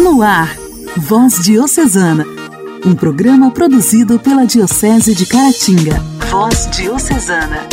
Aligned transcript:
No 0.00 0.22
ar, 0.22 0.56
Voz 0.96 1.44
Diocesana, 1.44 2.24
um 2.86 2.94
programa 2.94 3.50
produzido 3.50 4.18
pela 4.18 4.46
Diocese 4.46 5.14
de 5.14 5.26
Caratinga. 5.26 6.00
Voz 6.30 6.70
Diocesana. 6.70 7.68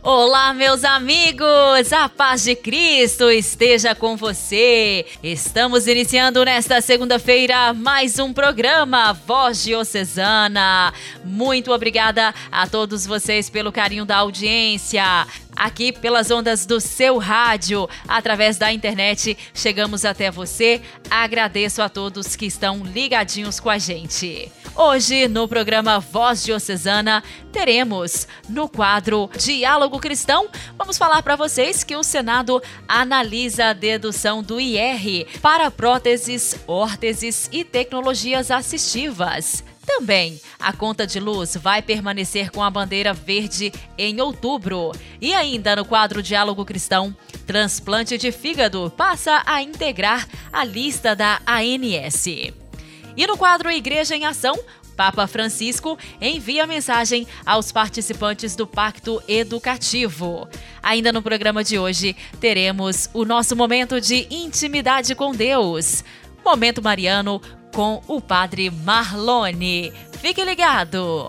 Olá, 0.00 0.54
meus 0.54 0.84
amigos! 0.84 1.92
A 1.92 2.08
paz 2.08 2.44
de 2.44 2.54
Cristo 2.54 3.30
esteja 3.30 3.96
com 3.96 4.16
você! 4.16 5.04
Estamos 5.24 5.88
iniciando 5.88 6.44
nesta 6.44 6.80
segunda-feira 6.80 7.72
mais 7.72 8.20
um 8.20 8.32
programa 8.32 9.12
Voz 9.12 9.64
Diocesana. 9.64 10.92
Muito 11.24 11.72
obrigada 11.72 12.32
a 12.52 12.66
todos 12.68 13.04
vocês 13.04 13.50
pelo 13.50 13.72
carinho 13.72 14.04
da 14.04 14.18
audiência 14.18 15.26
aqui 15.56 15.92
pelas 15.92 16.30
ondas 16.30 16.66
do 16.66 16.80
seu 16.80 17.18
rádio, 17.18 17.88
através 18.06 18.56
da 18.56 18.72
internet. 18.72 19.36
Chegamos 19.52 20.04
até 20.04 20.30
você. 20.30 20.82
Agradeço 21.10 21.82
a 21.82 21.88
todos 21.88 22.36
que 22.36 22.46
estão 22.46 22.84
ligadinhos 22.84 23.60
com 23.60 23.70
a 23.70 23.78
gente. 23.78 24.50
Hoje, 24.76 25.28
no 25.28 25.46
programa 25.46 26.00
Voz 26.00 26.42
Diocesana, 26.42 27.22
teremos 27.52 28.26
no 28.48 28.68
quadro 28.68 29.30
Diálogo 29.38 30.00
Cristão, 30.00 30.48
vamos 30.76 30.98
falar 30.98 31.22
para 31.22 31.36
vocês 31.36 31.84
que 31.84 31.94
o 31.94 32.02
Senado 32.02 32.60
analisa 32.88 33.66
a 33.66 33.72
dedução 33.72 34.42
do 34.42 34.60
IR 34.60 35.26
para 35.40 35.70
próteses, 35.70 36.58
órteses 36.66 37.48
e 37.52 37.62
tecnologias 37.62 38.50
assistivas. 38.50 39.62
Também, 39.86 40.40
a 40.58 40.72
conta 40.72 41.06
de 41.06 41.20
luz 41.20 41.56
vai 41.56 41.82
permanecer 41.82 42.50
com 42.50 42.62
a 42.62 42.70
bandeira 42.70 43.12
verde 43.12 43.72
em 43.98 44.20
outubro. 44.20 44.92
E 45.20 45.34
ainda 45.34 45.76
no 45.76 45.84
quadro 45.84 46.22
Diálogo 46.22 46.64
Cristão, 46.64 47.14
transplante 47.46 48.16
de 48.16 48.32
fígado 48.32 48.92
passa 48.96 49.42
a 49.44 49.62
integrar 49.62 50.26
a 50.52 50.64
lista 50.64 51.14
da 51.14 51.40
ANS. 51.46 52.26
E 53.16 53.26
no 53.26 53.36
quadro 53.36 53.70
Igreja 53.70 54.16
em 54.16 54.24
Ação, 54.24 54.58
Papa 54.96 55.26
Francisco 55.26 55.98
envia 56.20 56.66
mensagem 56.66 57.26
aos 57.44 57.70
participantes 57.72 58.56
do 58.56 58.66
Pacto 58.66 59.22
Educativo. 59.28 60.48
Ainda 60.82 61.12
no 61.12 61.22
programa 61.22 61.62
de 61.62 61.78
hoje, 61.78 62.16
teremos 62.40 63.10
o 63.12 63.24
nosso 63.24 63.54
momento 63.54 64.00
de 64.00 64.26
intimidade 64.30 65.14
com 65.14 65.32
Deus. 65.32 66.04
Momento 66.44 66.82
Mariano 66.82 67.40
com 67.74 68.00
o 68.06 68.20
Padre 68.20 68.70
Marlone. 68.70 69.92
Fique 70.20 70.42
ligado! 70.44 71.28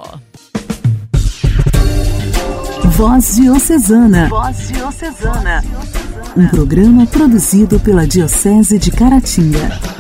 Voz 2.91 3.35
Diocesana. 3.35 4.29
Voz 4.29 4.67
Diocesana. 4.69 5.63
Um 6.37 6.47
programa 6.47 7.05
produzido 7.07 7.79
pela 7.79 8.07
Diocese 8.07 8.77
de 8.77 8.91
Caratinga. 8.91 9.95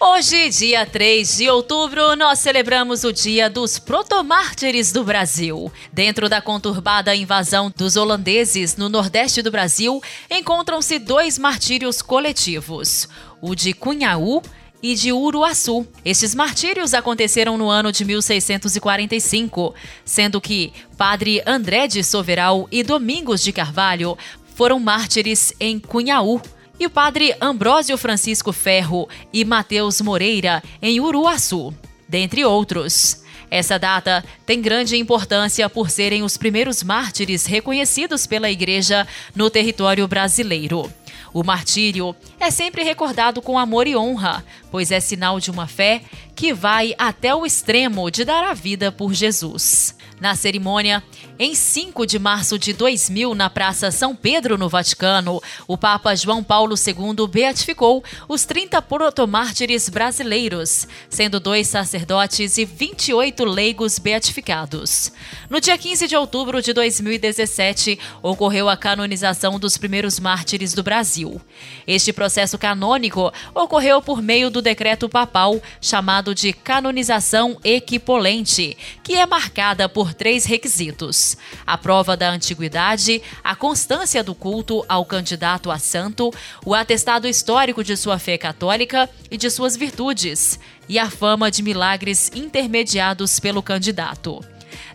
Hoje, 0.00 0.48
dia 0.50 0.86
3 0.86 1.36
de 1.36 1.50
outubro, 1.50 2.16
nós 2.16 2.38
celebramos 2.38 3.04
o 3.04 3.12
Dia 3.12 3.50
dos 3.50 3.78
Protomártires 3.78 4.90
do 4.90 5.04
Brasil. 5.04 5.72
Dentro 5.92 6.28
da 6.28 6.40
conturbada 6.40 7.14
invasão 7.14 7.72
dos 7.76 7.96
holandeses 7.96 8.76
no 8.76 8.88
nordeste 8.88 9.42
do 9.42 9.50
Brasil, 9.50 10.00
encontram-se 10.30 10.98
dois 10.98 11.38
martírios 11.38 12.00
coletivos: 12.00 13.08
o 13.40 13.54
de 13.54 13.72
Cunhaú 13.72 14.42
e 14.82 14.94
de 14.94 15.12
Uruaçu. 15.12 15.86
Esses 16.04 16.34
martírios 16.34 16.94
aconteceram 16.94 17.56
no 17.56 17.68
ano 17.68 17.90
de 17.92 18.04
1645, 18.04 19.74
sendo 20.04 20.40
que 20.40 20.72
Padre 20.96 21.42
André 21.46 21.86
de 21.86 22.02
Soveral 22.02 22.68
e 22.70 22.82
Domingos 22.82 23.42
de 23.42 23.52
Carvalho 23.52 24.16
foram 24.54 24.80
mártires 24.80 25.52
em 25.60 25.78
Cunhaú, 25.78 26.40
e 26.80 26.86
o 26.86 26.90
padre 26.90 27.34
Ambrósio 27.40 27.98
Francisco 27.98 28.52
Ferro 28.52 29.08
e 29.32 29.44
Mateus 29.44 30.00
Moreira 30.00 30.62
em 30.80 31.00
Uruaçu, 31.00 31.74
dentre 32.08 32.44
outros. 32.44 33.22
Essa 33.50 33.78
data 33.78 34.24
tem 34.44 34.60
grande 34.60 34.96
importância 34.96 35.68
por 35.68 35.90
serem 35.90 36.22
os 36.22 36.36
primeiros 36.36 36.82
mártires 36.82 37.46
reconhecidos 37.46 38.26
pela 38.26 38.50
Igreja 38.50 39.06
no 39.34 39.48
território 39.48 40.06
brasileiro. 40.06 40.92
O 41.32 41.44
martírio 41.44 42.14
é 42.40 42.50
sempre 42.50 42.82
recordado 42.82 43.42
com 43.42 43.58
amor 43.58 43.86
e 43.86 43.96
honra, 43.96 44.44
pois 44.70 44.90
é 44.90 45.00
sinal 45.00 45.40
de 45.40 45.50
uma 45.50 45.66
fé 45.66 46.02
que 46.34 46.52
vai 46.52 46.94
até 46.98 47.34
o 47.34 47.44
extremo 47.44 48.10
de 48.10 48.24
dar 48.24 48.44
a 48.44 48.54
vida 48.54 48.92
por 48.92 49.12
Jesus. 49.12 49.94
Na 50.20 50.34
cerimônia, 50.34 51.02
em 51.38 51.54
5 51.54 52.04
de 52.04 52.18
março 52.18 52.58
de 52.58 52.72
2000, 52.72 53.34
na 53.34 53.48
Praça 53.48 53.92
São 53.92 54.16
Pedro, 54.16 54.58
no 54.58 54.68
Vaticano, 54.68 55.40
o 55.68 55.78
Papa 55.78 56.16
João 56.16 56.42
Paulo 56.42 56.74
II 56.74 57.28
beatificou 57.28 58.02
os 58.28 58.44
30 58.44 58.82
protomártires 58.82 59.88
brasileiros, 59.88 60.88
sendo 61.08 61.38
dois 61.38 61.68
sacerdotes 61.68 62.58
e 62.58 62.64
28 62.64 63.44
leigos 63.44 64.00
beatificados. 64.00 65.12
No 65.48 65.60
dia 65.60 65.78
15 65.78 66.08
de 66.08 66.16
outubro 66.16 66.60
de 66.60 66.72
2017, 66.72 67.98
ocorreu 68.20 68.68
a 68.68 68.76
canonização 68.76 69.58
dos 69.58 69.76
primeiros 69.76 70.18
mártires 70.18 70.74
do 70.74 70.82
Brasil. 70.82 71.40
Este 71.86 72.12
processo 72.12 72.58
canônico 72.58 73.32
ocorreu 73.54 74.02
por 74.02 74.20
meio 74.20 74.50
do 74.50 74.60
decreto 74.60 75.08
papal 75.08 75.62
chamado 75.80 76.34
de 76.34 76.52
canonização 76.52 77.56
equipolente, 77.62 78.76
que 79.04 79.14
é 79.14 79.24
marcada 79.24 79.88
por 79.88 80.07
três 80.14 80.44
requisitos: 80.44 81.36
a 81.66 81.76
prova 81.76 82.16
da 82.16 82.30
antiguidade, 82.30 83.22
a 83.42 83.54
constância 83.54 84.22
do 84.22 84.34
culto 84.34 84.84
ao 84.88 85.04
candidato 85.04 85.70
a 85.70 85.78
santo, 85.78 86.32
o 86.64 86.74
atestado 86.74 87.26
histórico 87.26 87.82
de 87.82 87.96
sua 87.96 88.18
fé 88.18 88.38
católica 88.38 89.08
e 89.30 89.36
de 89.36 89.50
suas 89.50 89.76
virtudes, 89.76 90.58
e 90.88 90.98
a 90.98 91.10
fama 91.10 91.50
de 91.50 91.62
milagres 91.62 92.30
intermediados 92.34 93.38
pelo 93.38 93.62
candidato. 93.62 94.44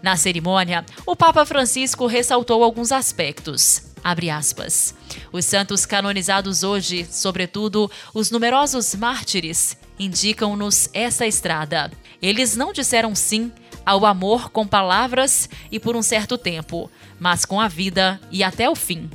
Na 0.02 0.18
cerimônia, 0.18 0.86
o 1.06 1.16
Papa 1.16 1.46
Francisco 1.46 2.06
ressaltou 2.08 2.64
alguns 2.64 2.92
aspectos. 2.92 3.94
Abre 4.04 4.30
aspas. 4.30 4.94
Os 5.32 5.46
santos 5.46 5.86
canonizados 5.86 6.62
hoje, 6.62 7.08
sobretudo 7.10 7.90
os 8.14 8.30
numerosos 8.30 8.94
mártires, 8.96 9.78
indicam-nos 9.98 10.90
essa 10.94 11.26
estrada. 11.26 11.90
Eles 12.22 12.56
não 12.56 12.74
disseram 12.74 13.16
sim 13.16 13.52
ao 13.86 14.06
amor 14.06 14.50
com 14.50 14.66
palavras 14.66 15.50
e 15.72 15.80
por 15.80 15.96
um 15.96 16.02
certo 16.02 16.38
tempo, 16.38 16.90
mas 17.20 17.46
com 17.46 17.60
a 17.60 17.68
vida 17.68 18.20
e 18.32 18.44
até 18.44 18.70
o 18.70 18.76
fim. 18.76 19.10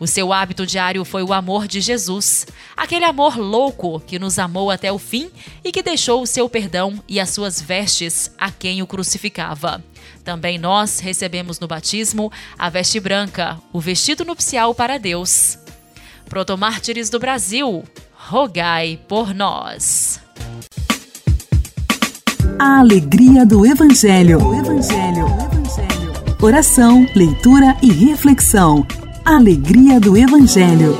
O 0.00 0.06
seu 0.06 0.32
hábito 0.32 0.64
diário 0.64 1.04
foi 1.04 1.24
o 1.24 1.32
amor 1.32 1.66
de 1.66 1.80
Jesus, 1.80 2.46
aquele 2.76 3.04
amor 3.04 3.36
louco 3.36 3.98
que 4.00 4.18
nos 4.18 4.38
amou 4.38 4.70
até 4.70 4.92
o 4.92 4.98
fim 4.98 5.28
e 5.64 5.72
que 5.72 5.82
deixou 5.82 6.22
o 6.22 6.26
seu 6.26 6.48
perdão 6.48 7.02
e 7.08 7.18
as 7.18 7.30
suas 7.30 7.60
vestes 7.60 8.30
a 8.38 8.50
quem 8.50 8.80
o 8.80 8.86
crucificava. 8.86 9.82
Também 10.22 10.56
nós 10.56 11.00
recebemos 11.00 11.58
no 11.58 11.66
batismo 11.66 12.30
a 12.56 12.70
veste 12.70 13.00
branca, 13.00 13.58
o 13.72 13.80
vestido 13.80 14.24
nupcial 14.24 14.72
para 14.72 14.98
Deus. 14.98 15.58
Protomártires 16.28 17.10
do 17.10 17.18
Brasil, 17.18 17.82
rogai 18.14 19.00
por 19.08 19.34
nós. 19.34 20.07
A 22.60 22.80
alegria 22.80 23.46
do 23.46 23.64
Evangelho. 23.64 24.44
O 24.44 24.52
Evangelho. 24.52 25.26
O 25.26 25.44
Evangelho. 25.44 26.12
Oração, 26.42 27.06
leitura 27.14 27.76
e 27.80 27.92
reflexão. 27.92 28.84
Alegria 29.24 30.00
do 30.00 30.16
Evangelho. 30.16 30.98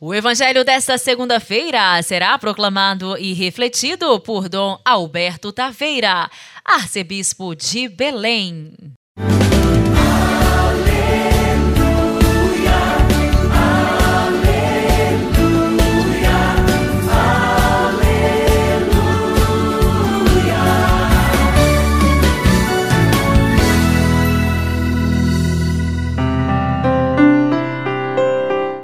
O 0.00 0.12
Evangelho 0.12 0.64
desta 0.64 0.98
segunda-feira 0.98 2.02
será 2.02 2.36
proclamado 2.36 3.16
e 3.16 3.32
refletido 3.32 4.18
por 4.18 4.48
Dom 4.48 4.76
Alberto 4.84 5.52
Taveira, 5.52 6.28
arcebispo 6.64 7.54
de 7.54 7.88
Belém. 7.88 8.74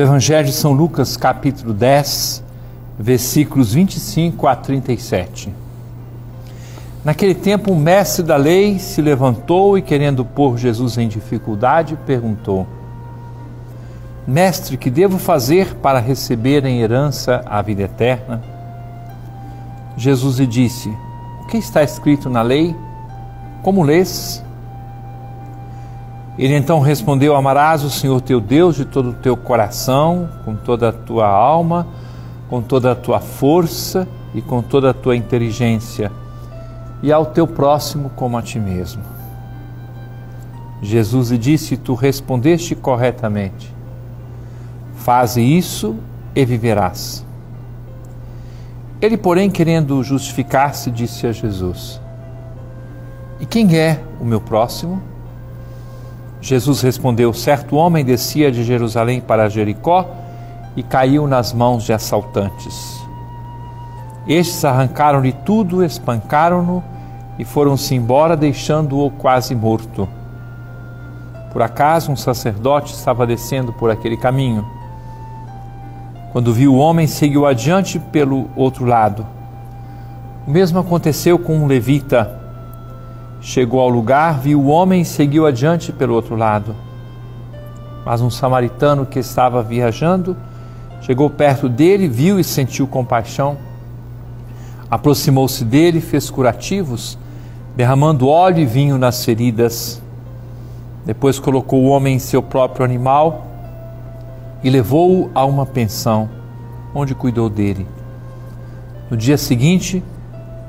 Evangelho 0.00 0.46
de 0.46 0.52
São 0.52 0.70
Lucas, 0.70 1.16
capítulo 1.16 1.74
10, 1.74 2.44
versículos 2.96 3.74
25 3.74 4.46
a 4.46 4.54
37. 4.54 5.52
Naquele 7.04 7.34
tempo, 7.34 7.72
o 7.72 7.76
mestre 7.76 8.22
da 8.22 8.36
lei 8.36 8.78
se 8.78 9.02
levantou 9.02 9.76
e, 9.76 9.82
querendo 9.82 10.24
pôr 10.24 10.56
Jesus 10.56 10.96
em 10.98 11.08
dificuldade, 11.08 11.98
perguntou: 12.06 12.64
Mestre, 14.24 14.76
que 14.76 14.88
devo 14.88 15.18
fazer 15.18 15.74
para 15.74 15.98
receber 15.98 16.64
em 16.64 16.80
herança 16.80 17.42
a 17.44 17.60
vida 17.60 17.82
eterna? 17.82 18.40
Jesus 19.96 20.38
lhe 20.38 20.46
disse: 20.46 20.88
O 21.42 21.46
que 21.48 21.56
está 21.56 21.82
escrito 21.82 22.30
na 22.30 22.42
lei? 22.42 22.72
Como 23.64 23.82
lês? 23.82 24.44
Ele 26.38 26.54
então 26.54 26.78
respondeu: 26.78 27.34
Amarás 27.34 27.82
o 27.82 27.90
Senhor 27.90 28.20
teu 28.20 28.40
Deus 28.40 28.76
de 28.76 28.84
todo 28.84 29.10
o 29.10 29.14
teu 29.14 29.36
coração, 29.36 30.28
com 30.44 30.54
toda 30.54 30.90
a 30.90 30.92
tua 30.92 31.26
alma, 31.26 31.86
com 32.48 32.62
toda 32.62 32.92
a 32.92 32.94
tua 32.94 33.18
força 33.18 34.06
e 34.32 34.40
com 34.40 34.62
toda 34.62 34.90
a 34.90 34.94
tua 34.94 35.16
inteligência, 35.16 36.12
e 37.02 37.12
ao 37.12 37.26
teu 37.26 37.46
próximo 37.46 38.10
como 38.10 38.38
a 38.38 38.42
ti 38.42 38.60
mesmo. 38.60 39.02
Jesus 40.80 41.30
lhe 41.30 41.38
disse: 41.38 41.76
Tu 41.76 41.94
respondeste 41.94 42.76
corretamente. 42.76 43.74
Faze 44.94 45.42
isso 45.42 45.96
e 46.36 46.44
viverás. 46.44 47.26
Ele, 49.00 49.16
porém, 49.16 49.50
querendo 49.50 50.02
justificar-se, 50.04 50.88
disse 50.88 51.26
a 51.26 51.32
Jesus: 51.32 52.00
E 53.40 53.46
quem 53.46 53.76
é 53.76 54.00
o 54.20 54.24
meu 54.24 54.40
próximo? 54.40 55.02
Jesus 56.40 56.80
respondeu: 56.82 57.32
Certo 57.32 57.76
homem 57.76 58.04
descia 58.04 58.50
de 58.50 58.62
Jerusalém 58.62 59.20
para 59.20 59.48
Jericó 59.48 60.08
e 60.76 60.82
caiu 60.82 61.26
nas 61.26 61.52
mãos 61.52 61.84
de 61.84 61.92
assaltantes. 61.92 62.98
Estes 64.26 64.64
arrancaram-lhe 64.64 65.32
tudo, 65.32 65.82
espancaram-no 65.82 66.84
e 67.38 67.44
foram-se 67.44 67.94
embora, 67.94 68.36
deixando-o 68.36 69.10
quase 69.10 69.54
morto. 69.54 70.08
Por 71.52 71.62
acaso 71.62 72.12
um 72.12 72.16
sacerdote 72.16 72.92
estava 72.92 73.26
descendo 73.26 73.72
por 73.72 73.90
aquele 73.90 74.16
caminho. 74.16 74.64
Quando 76.30 76.52
viu 76.52 76.74
o 76.74 76.78
homem, 76.78 77.06
seguiu 77.06 77.46
adiante 77.46 77.98
pelo 77.98 78.50
outro 78.54 78.84
lado. 78.84 79.26
O 80.46 80.50
mesmo 80.50 80.78
aconteceu 80.78 81.38
com 81.38 81.56
um 81.56 81.66
levita 81.66 82.37
Chegou 83.40 83.80
ao 83.80 83.88
lugar, 83.88 84.40
viu 84.40 84.60
o 84.60 84.66
homem 84.66 85.02
e 85.02 85.04
seguiu 85.04 85.46
adiante 85.46 85.92
pelo 85.92 86.14
outro 86.14 86.34
lado. 86.34 86.74
Mas 88.04 88.20
um 88.20 88.30
samaritano 88.30 89.06
que 89.06 89.18
estava 89.18 89.62
viajando 89.62 90.36
chegou 91.00 91.30
perto 91.30 91.68
dele, 91.68 92.08
viu 92.08 92.40
e 92.40 92.44
sentiu 92.44 92.86
compaixão. 92.86 93.56
Aproximou-se 94.90 95.64
dele, 95.64 96.00
fez 96.00 96.30
curativos, 96.30 97.18
derramando 97.76 98.26
óleo 98.26 98.60
e 98.60 98.66
vinho 98.66 98.98
nas 98.98 99.24
feridas. 99.24 100.02
Depois 101.04 101.38
colocou 101.38 101.84
o 101.84 101.88
homem 101.88 102.16
em 102.16 102.18
seu 102.18 102.42
próprio 102.42 102.84
animal 102.84 103.46
e 104.64 104.70
levou-o 104.70 105.30
a 105.34 105.44
uma 105.44 105.64
pensão, 105.64 106.28
onde 106.94 107.14
cuidou 107.14 107.48
dele. 107.48 107.86
No 109.10 109.16
dia 109.16 109.38
seguinte, 109.38 110.02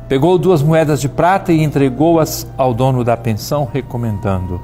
Pegou 0.10 0.40
duas 0.40 0.64
moedas 0.64 1.00
de 1.00 1.08
prata 1.08 1.54
e 1.54 1.64
entregou-as 1.64 2.48
ao 2.58 2.74
dono 2.74 3.04
da 3.04 3.16
pensão, 3.16 3.70
recomendando: 3.72 4.60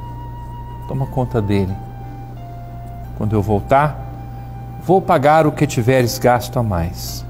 Toma 0.88 1.06
conta 1.06 1.39
dele. 1.39 1.74
Quando 3.15 3.33
eu 3.33 3.44
voltar, 3.44 3.95
vou 4.83 5.00
pagar 5.00 5.45
o 5.45 5.51
que 5.51 5.68
tiveres 5.68 6.18
gasto 6.18 6.57
a 6.57 6.63
mais. 6.63 7.24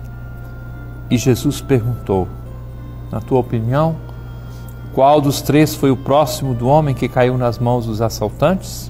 E 1.11 1.17
Jesus 1.17 1.59
perguntou: 1.59 2.25
Na 3.11 3.19
tua 3.19 3.39
opinião, 3.39 3.97
qual 4.93 5.19
dos 5.19 5.41
três 5.41 5.75
foi 5.75 5.91
o 5.91 5.97
próximo 5.97 6.53
do 6.53 6.69
homem 6.69 6.95
que 6.95 7.09
caiu 7.09 7.37
nas 7.37 7.59
mãos 7.59 7.85
dos 7.85 8.01
assaltantes? 8.01 8.89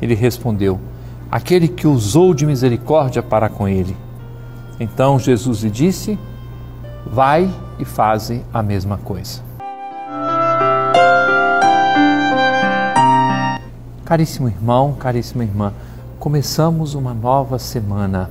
Ele 0.00 0.14
respondeu: 0.14 0.78
Aquele 1.28 1.66
que 1.66 1.88
usou 1.88 2.32
de 2.32 2.46
misericórdia 2.46 3.24
para 3.24 3.48
com 3.48 3.66
ele. 3.66 3.96
Então 4.78 5.18
Jesus 5.18 5.64
lhe 5.64 5.70
disse: 5.70 6.16
Vai 7.04 7.52
e 7.78 7.84
fazem 7.84 8.44
a 8.52 8.62
mesma 8.62 8.98
coisa. 8.98 9.42
Caríssimo 14.04 14.48
irmão, 14.48 14.92
caríssima 14.92 15.44
irmã, 15.44 15.72
começamos 16.18 16.94
uma 16.94 17.14
nova 17.14 17.58
semana. 17.58 18.30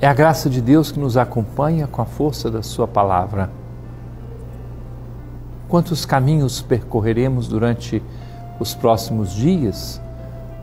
É 0.00 0.06
a 0.06 0.14
graça 0.14 0.50
de 0.50 0.60
Deus 0.60 0.92
que 0.92 1.00
nos 1.00 1.16
acompanha 1.16 1.86
com 1.86 2.02
a 2.02 2.04
força 2.04 2.50
da 2.50 2.62
Sua 2.62 2.86
palavra. 2.86 3.50
Quantos 5.68 6.04
caminhos 6.04 6.62
percorreremos 6.62 7.46
durante 7.46 8.02
os 8.58 8.74
próximos 8.74 9.32
dias? 9.32 10.00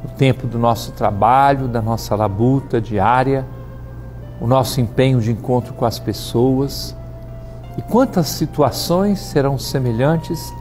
O 0.03 0.07
tempo 0.09 0.45
do 0.45 0.59
nosso 0.59 0.92
trabalho, 0.92 1.68
da 1.68 1.81
nossa 1.81 2.15
labuta 2.15 2.81
diária 2.81 3.45
o 4.39 4.47
nosso 4.47 4.81
empenho 4.81 5.19
de 5.21 5.31
encontro 5.31 5.73
com 5.73 5.85
as 5.85 5.99
pessoas 5.99 6.95
e 7.77 7.81
quantas 7.81 8.27
situações 8.27 9.19
serão 9.19 9.57
semelhantes 9.57 10.53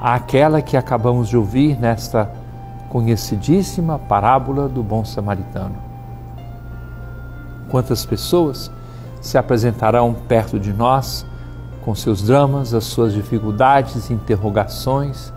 àquela 0.00 0.60
que 0.60 0.76
acabamos 0.76 1.28
de 1.28 1.36
ouvir 1.36 1.78
nesta 1.78 2.30
conhecidíssima 2.88 3.98
parábola 3.98 4.68
do 4.68 4.82
bom 4.82 5.04
samaritano. 5.04 5.76
Quantas 7.70 8.04
pessoas 8.04 8.70
se 9.20 9.38
apresentarão 9.38 10.14
perto 10.14 10.60
de 10.60 10.72
nós 10.72 11.26
com 11.84 11.94
seus 11.94 12.22
dramas, 12.22 12.72
as 12.72 12.84
suas 12.84 13.12
dificuldades, 13.12 14.10
interrogações, 14.10 15.32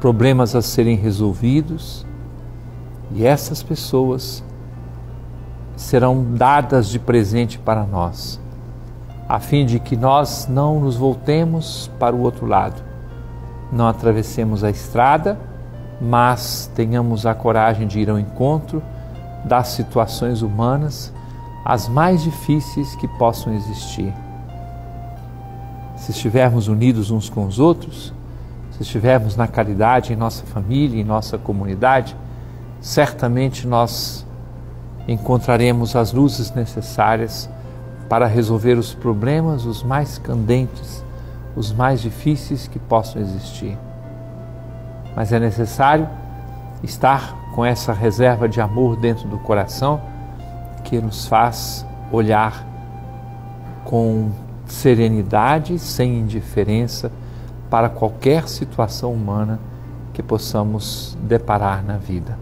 problemas 0.00 0.54
a 0.54 0.62
serem 0.62 0.96
resolvidos, 0.96 2.06
e 3.14 3.26
essas 3.26 3.62
pessoas 3.62 4.42
serão 5.82 6.24
dadas 6.34 6.88
de 6.88 6.98
presente 6.98 7.58
para 7.58 7.84
nós, 7.84 8.40
a 9.28 9.40
fim 9.40 9.66
de 9.66 9.80
que 9.80 9.96
nós 9.96 10.46
não 10.48 10.80
nos 10.80 10.96
voltemos 10.96 11.90
para 11.98 12.14
o 12.14 12.20
outro 12.20 12.46
lado, 12.46 12.80
não 13.70 13.88
atravessemos 13.88 14.62
a 14.62 14.70
estrada, 14.70 15.38
mas 16.00 16.70
tenhamos 16.74 17.26
a 17.26 17.34
coragem 17.34 17.86
de 17.86 17.98
ir 17.98 18.08
ao 18.08 18.18
encontro 18.18 18.82
das 19.44 19.68
situações 19.68 20.40
humanas, 20.40 21.12
as 21.64 21.88
mais 21.88 22.22
difíceis 22.22 22.94
que 22.94 23.08
possam 23.08 23.52
existir. 23.52 24.14
Se 25.96 26.12
estivermos 26.12 26.68
unidos 26.68 27.10
uns 27.10 27.28
com 27.28 27.44
os 27.44 27.58
outros, 27.58 28.14
se 28.70 28.82
estivermos 28.82 29.36
na 29.36 29.48
caridade 29.48 30.12
em 30.12 30.16
nossa 30.16 30.46
família, 30.46 31.00
em 31.00 31.04
nossa 31.04 31.36
comunidade, 31.36 32.16
certamente 32.80 33.66
nós 33.66 34.24
encontraremos 35.06 35.96
as 35.96 36.12
luzes 36.12 36.52
necessárias 36.52 37.48
para 38.08 38.26
resolver 38.26 38.78
os 38.78 38.94
problemas 38.94 39.64
os 39.64 39.82
mais 39.82 40.18
candentes, 40.18 41.04
os 41.56 41.72
mais 41.72 42.00
difíceis 42.00 42.68
que 42.68 42.78
possam 42.78 43.20
existir. 43.20 43.76
Mas 45.16 45.32
é 45.32 45.40
necessário 45.40 46.08
estar 46.82 47.36
com 47.54 47.64
essa 47.64 47.92
reserva 47.92 48.48
de 48.48 48.60
amor 48.60 48.96
dentro 48.96 49.28
do 49.28 49.38
coração 49.38 50.00
que 50.84 51.00
nos 51.00 51.26
faz 51.26 51.86
olhar 52.10 52.66
com 53.84 54.30
serenidade, 54.66 55.78
sem 55.78 56.18
indiferença 56.18 57.10
para 57.70 57.88
qualquer 57.88 58.48
situação 58.48 59.12
humana 59.12 59.58
que 60.12 60.22
possamos 60.22 61.16
deparar 61.22 61.82
na 61.84 61.96
vida. 61.96 62.41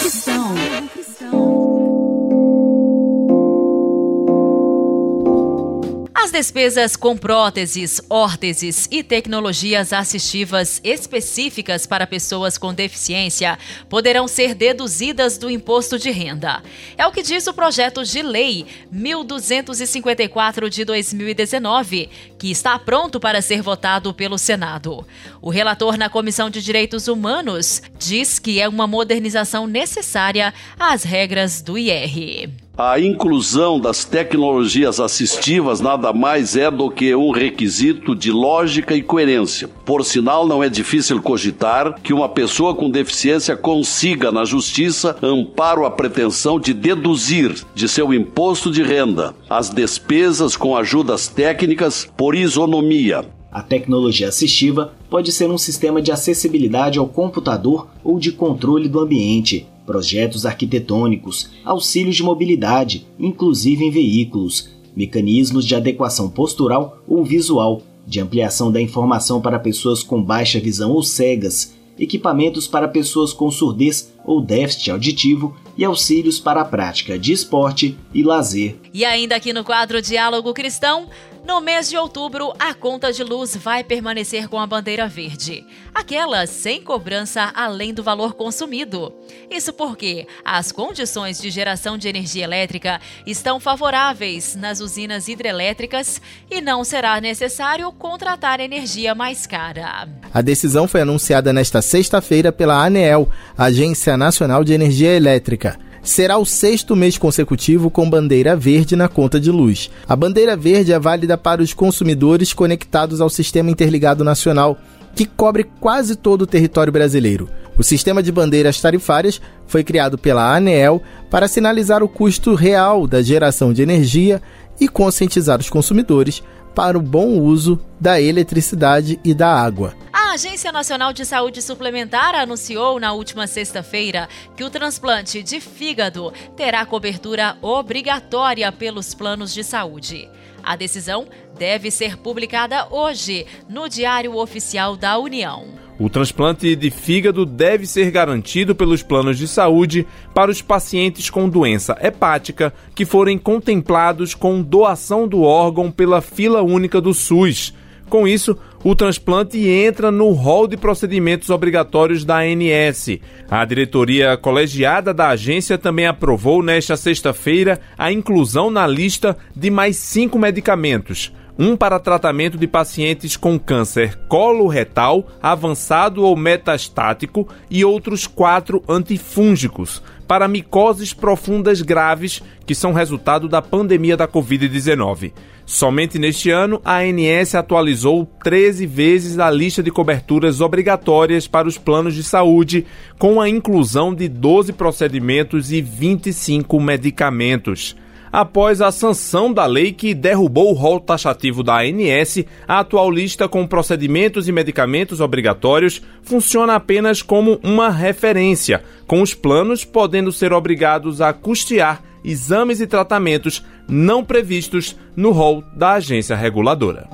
despesas 6.41 6.95
com 6.95 7.15
próteses, 7.15 8.01
órteses 8.09 8.87
e 8.89 9.03
tecnologias 9.03 9.93
assistivas 9.93 10.81
específicas 10.83 11.85
para 11.85 12.07
pessoas 12.07 12.57
com 12.57 12.73
deficiência 12.73 13.59
poderão 13.87 14.27
ser 14.27 14.55
deduzidas 14.55 15.37
do 15.37 15.51
imposto 15.51 15.99
de 15.99 16.09
renda. 16.09 16.63
É 16.97 17.05
o 17.05 17.11
que 17.11 17.21
diz 17.21 17.45
o 17.45 17.53
projeto 17.53 18.03
de 18.03 18.23
lei 18.23 18.65
1254 18.91 20.67
de 20.67 20.83
2019, 20.83 22.09
que 22.39 22.49
está 22.49 22.79
pronto 22.79 23.19
para 23.19 23.39
ser 23.39 23.61
votado 23.61 24.11
pelo 24.11 24.39
Senado. 24.39 25.05
O 25.43 25.51
relator 25.51 25.95
na 25.95 26.09
Comissão 26.09 26.49
de 26.49 26.59
Direitos 26.59 27.07
Humanos 27.07 27.83
diz 27.99 28.39
que 28.39 28.59
é 28.59 28.67
uma 28.67 28.87
modernização 28.87 29.67
necessária 29.67 30.51
às 30.79 31.03
regras 31.03 31.61
do 31.61 31.77
IR. 31.77 32.49
A 32.77 32.97
inclusão 32.97 33.77
das 33.77 34.05
tecnologias 34.05 35.01
assistivas 35.01 35.81
nada 35.81 36.13
mais 36.13 36.55
é 36.55 36.71
do 36.71 36.89
que 36.89 37.13
um 37.13 37.29
requisito 37.29 38.15
de 38.15 38.31
lógica 38.31 38.95
e 38.95 39.03
coerência. 39.03 39.67
Por 39.85 40.05
sinal, 40.05 40.47
não 40.47 40.63
é 40.63 40.69
difícil 40.69 41.21
cogitar 41.21 41.99
que 42.01 42.13
uma 42.13 42.29
pessoa 42.29 42.73
com 42.73 42.89
deficiência 42.89 43.57
consiga 43.57 44.31
na 44.31 44.45
justiça 44.45 45.17
amparo 45.21 45.85
à 45.85 45.91
pretensão 45.91 46.57
de 46.57 46.73
deduzir 46.73 47.53
de 47.75 47.89
seu 47.89 48.13
imposto 48.13 48.71
de 48.71 48.81
renda 48.81 49.35
as 49.49 49.69
despesas 49.69 50.55
com 50.55 50.75
ajudas 50.75 51.27
técnicas 51.27 52.09
por 52.15 52.35
isonomia 52.35 53.25
A 53.51 53.61
tecnologia 53.61 54.29
assistiva 54.29 54.93
pode 55.09 55.33
ser 55.33 55.49
um 55.49 55.57
sistema 55.57 56.01
de 56.01 56.09
acessibilidade 56.09 56.97
ao 56.97 57.07
computador 57.07 57.89
ou 58.01 58.17
de 58.17 58.31
controle 58.31 58.87
do 58.87 59.01
ambiente, 59.01 59.67
projetos 59.91 60.45
arquitetônicos, 60.45 61.49
auxílios 61.65 62.15
de 62.15 62.23
mobilidade, 62.23 63.05
inclusive 63.19 63.83
em 63.83 63.91
veículos, 63.91 64.69
mecanismos 64.95 65.65
de 65.65 65.75
adequação 65.75 66.29
postural 66.29 67.03
ou 67.05 67.25
visual, 67.25 67.81
de 68.07 68.21
ampliação 68.21 68.71
da 68.71 68.79
informação 68.79 69.41
para 69.41 69.59
pessoas 69.59 70.01
com 70.01 70.23
baixa 70.23 70.61
visão 70.61 70.91
ou 70.91 71.03
cegas, 71.03 71.75
equipamentos 71.99 72.69
para 72.69 72.87
pessoas 72.87 73.33
com 73.33 73.51
surdez 73.51 74.13
ou 74.25 74.41
déficit 74.41 74.91
auditivo 74.91 75.53
e 75.77 75.83
auxílios 75.83 76.39
para 76.39 76.61
a 76.61 76.65
prática 76.65 77.19
de 77.19 77.33
esporte 77.33 77.97
e 78.13 78.23
lazer. 78.23 78.77
E 78.93 79.03
ainda 79.03 79.35
aqui 79.35 79.51
no 79.51 79.65
quadro 79.65 80.01
Diálogo 80.01 80.53
Cristão, 80.53 81.07
no 81.51 81.59
mês 81.59 81.89
de 81.89 81.97
outubro, 81.97 82.53
a 82.57 82.73
conta 82.73 83.11
de 83.11 83.25
luz 83.25 83.57
vai 83.57 83.83
permanecer 83.83 84.47
com 84.47 84.57
a 84.57 84.65
bandeira 84.65 85.05
verde, 85.05 85.65
aquela 85.93 86.47
sem 86.47 86.81
cobrança 86.81 87.51
além 87.53 87.93
do 87.93 88.01
valor 88.01 88.35
consumido. 88.35 89.13
Isso 89.49 89.73
porque 89.73 90.25
as 90.45 90.71
condições 90.71 91.41
de 91.41 91.51
geração 91.51 91.97
de 91.97 92.07
energia 92.07 92.45
elétrica 92.45 93.01
estão 93.27 93.59
favoráveis 93.59 94.55
nas 94.55 94.79
usinas 94.79 95.27
hidrelétricas 95.27 96.21
e 96.49 96.61
não 96.61 96.85
será 96.85 97.19
necessário 97.19 97.91
contratar 97.91 98.61
energia 98.61 99.13
mais 99.13 99.45
cara. 99.45 100.07
A 100.33 100.41
decisão 100.41 100.87
foi 100.87 101.01
anunciada 101.01 101.51
nesta 101.51 101.81
sexta-feira 101.81 102.53
pela 102.53 102.81
ANEEL, 102.81 103.27
Agência 103.57 104.15
Nacional 104.15 104.63
de 104.63 104.71
Energia 104.71 105.13
Elétrica 105.13 105.90
será 106.03 106.37
o 106.37 106.45
sexto 106.45 106.95
mês 106.95 107.17
consecutivo 107.17 107.89
com 107.89 108.09
bandeira 108.09 108.55
verde 108.55 108.95
na 108.95 109.07
conta 109.07 109.39
de 109.39 109.51
luz. 109.51 109.89
A 110.07 110.15
bandeira 110.15 110.55
verde 110.57 110.91
é 110.91 110.99
válida 110.99 111.37
para 111.37 111.61
os 111.61 111.73
consumidores 111.73 112.53
conectados 112.53 113.21
ao 113.21 113.29
Sistema 113.29 113.69
Interligado 113.69 114.23
Nacional, 114.23 114.77
que 115.15 115.25
cobre 115.25 115.65
quase 115.79 116.15
todo 116.15 116.43
o 116.43 116.47
território 116.47 116.91
brasileiro. 116.91 117.49
O 117.77 117.83
sistema 117.83 118.21
de 118.21 118.31
bandeiras 118.31 118.79
tarifárias 118.79 119.41
foi 119.65 119.83
criado 119.83 120.17
pela 120.17 120.55
ANEEL 120.55 121.01
para 121.29 121.47
sinalizar 121.47 122.03
o 122.03 122.09
custo 122.09 122.53
real 122.53 123.07
da 123.07 123.21
geração 123.21 123.73
de 123.73 123.81
energia 123.81 124.41
e 124.79 124.87
conscientizar 124.87 125.59
os 125.59 125.69
consumidores 125.69 126.43
para 126.73 126.97
o 126.97 127.01
bom 127.01 127.39
uso 127.39 127.79
da 127.99 128.19
eletricidade 128.19 129.19
e 129.23 129.33
da 129.33 129.49
água. 129.49 129.95
A 130.11 130.33
Agência 130.33 130.71
Nacional 130.71 131.11
de 131.11 131.25
Saúde 131.25 131.61
Suplementar 131.61 132.35
anunciou 132.35 132.99
na 132.99 133.11
última 133.11 133.47
sexta-feira 133.47 134.29
que 134.55 134.63
o 134.63 134.69
transplante 134.69 135.43
de 135.43 135.59
fígado 135.59 136.31
terá 136.55 136.85
cobertura 136.85 137.57
obrigatória 137.61 138.71
pelos 138.71 139.13
planos 139.13 139.53
de 139.53 139.63
saúde. 139.63 140.29
A 140.63 140.75
decisão 140.75 141.27
deve 141.57 141.91
ser 141.91 142.17
publicada 142.17 142.87
hoje 142.89 143.45
no 143.67 143.89
Diário 143.89 144.37
Oficial 144.37 144.95
da 144.95 145.17
União. 145.17 145.80
O 146.03 146.09
transplante 146.09 146.75
de 146.75 146.89
fígado 146.89 147.45
deve 147.45 147.85
ser 147.85 148.09
garantido 148.09 148.73
pelos 148.73 149.03
planos 149.03 149.37
de 149.37 149.47
saúde 149.47 150.07
para 150.33 150.49
os 150.49 150.59
pacientes 150.59 151.29
com 151.29 151.47
doença 151.47 151.95
hepática 152.01 152.73
que 152.95 153.05
forem 153.05 153.37
contemplados 153.37 154.33
com 154.33 154.63
doação 154.63 155.27
do 155.27 155.43
órgão 155.43 155.91
pela 155.91 156.19
fila 156.19 156.63
única 156.63 156.99
do 156.99 157.13
SUS. 157.13 157.75
Com 158.09 158.27
isso, 158.27 158.57
o 158.83 158.95
transplante 158.95 159.59
entra 159.59 160.09
no 160.09 160.31
rol 160.31 160.67
de 160.67 160.75
procedimentos 160.75 161.51
obrigatórios 161.51 162.25
da 162.25 162.39
ANS. 162.39 163.19
A 163.47 163.63
diretoria 163.63 164.35
colegiada 164.35 165.13
da 165.13 165.29
agência 165.29 165.77
também 165.77 166.07
aprovou 166.07 166.63
nesta 166.63 166.97
sexta-feira 166.97 167.79
a 167.95 168.11
inclusão 168.11 168.71
na 168.71 168.87
lista 168.87 169.37
de 169.55 169.69
mais 169.69 169.97
cinco 169.97 170.39
medicamentos. 170.39 171.31
Um 171.57 171.75
para 171.75 171.99
tratamento 171.99 172.57
de 172.57 172.67
pacientes 172.67 173.35
com 173.35 173.59
câncer 173.59 174.17
coloretal, 174.27 175.27
avançado 175.41 176.23
ou 176.23 176.35
metastático, 176.35 177.47
e 177.69 177.83
outros 177.83 178.25
quatro 178.25 178.83
antifúngicos 178.87 180.01
para 180.27 180.47
micoses 180.47 181.13
profundas 181.13 181.81
graves 181.81 182.41
que 182.65 182.73
são 182.73 182.93
resultado 182.93 183.49
da 183.49 183.61
pandemia 183.61 184.15
da 184.15 184.27
Covid-19. 184.27 185.33
Somente 185.65 186.17
neste 186.17 186.49
ano, 186.49 186.81
a 186.85 186.99
ANS 186.99 187.53
atualizou 187.53 188.25
13 188.43 188.85
vezes 188.85 189.39
a 189.39 189.51
lista 189.51 189.83
de 189.83 189.91
coberturas 189.91 190.61
obrigatórias 190.61 191.47
para 191.47 191.67
os 191.67 191.77
planos 191.77 192.15
de 192.15 192.23
saúde, 192.23 192.85
com 193.19 193.41
a 193.41 193.49
inclusão 193.49 194.15
de 194.15 194.27
12 194.27 194.73
procedimentos 194.73 195.71
e 195.71 195.81
25 195.81 196.79
medicamentos. 196.79 197.95
Após 198.31 198.81
a 198.81 198.91
sanção 198.91 199.51
da 199.51 199.65
lei 199.65 199.91
que 199.91 200.13
derrubou 200.13 200.71
o 200.71 200.73
rol 200.73 200.99
taxativo 200.99 201.61
da 201.63 201.81
ANS, 201.81 202.45
a 202.67 202.79
atual 202.79 203.11
lista 203.11 203.47
com 203.47 203.67
procedimentos 203.67 204.47
e 204.47 204.51
medicamentos 204.51 205.19
obrigatórios 205.19 206.01
funciona 206.23 206.75
apenas 206.75 207.21
como 207.21 207.59
uma 207.61 207.89
referência, 207.89 208.83
com 209.05 209.21
os 209.21 209.33
planos 209.33 209.83
podendo 209.83 210.31
ser 210.31 210.53
obrigados 210.53 211.19
a 211.19 211.33
custear 211.33 212.01
exames 212.23 212.79
e 212.79 212.87
tratamentos 212.87 213.63
não 213.87 214.23
previstos 214.23 214.95
no 215.15 215.31
rol 215.31 215.63
da 215.75 215.93
agência 215.93 216.35
reguladora. 216.35 217.09